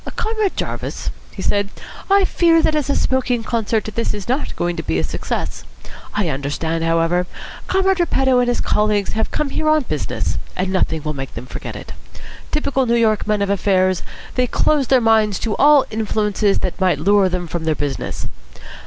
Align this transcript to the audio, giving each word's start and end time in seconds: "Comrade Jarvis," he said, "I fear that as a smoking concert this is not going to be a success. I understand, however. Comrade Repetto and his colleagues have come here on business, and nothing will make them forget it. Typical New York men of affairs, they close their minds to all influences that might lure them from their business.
"Comrade 0.15 0.57
Jarvis," 0.57 1.11
he 1.29 1.43
said, 1.43 1.69
"I 2.09 2.25
fear 2.25 2.63
that 2.63 2.73
as 2.73 2.89
a 2.89 2.95
smoking 2.95 3.43
concert 3.43 3.83
this 3.93 4.15
is 4.15 4.27
not 4.27 4.55
going 4.55 4.75
to 4.77 4.81
be 4.81 4.97
a 4.97 5.03
success. 5.03 5.63
I 6.11 6.27
understand, 6.27 6.83
however. 6.83 7.27
Comrade 7.67 7.99
Repetto 7.99 8.39
and 8.39 8.47
his 8.49 8.61
colleagues 8.61 9.11
have 9.11 9.29
come 9.29 9.51
here 9.51 9.69
on 9.69 9.83
business, 9.83 10.39
and 10.55 10.71
nothing 10.73 11.03
will 11.03 11.13
make 11.13 11.35
them 11.35 11.45
forget 11.45 11.75
it. 11.75 11.93
Typical 12.49 12.87
New 12.87 12.95
York 12.95 13.27
men 13.27 13.43
of 13.43 13.51
affairs, 13.51 14.01
they 14.33 14.47
close 14.47 14.87
their 14.87 15.01
minds 15.01 15.37
to 15.37 15.55
all 15.57 15.85
influences 15.91 16.57
that 16.61 16.81
might 16.81 16.97
lure 16.97 17.29
them 17.29 17.45
from 17.45 17.65
their 17.65 17.75
business. 17.75 18.27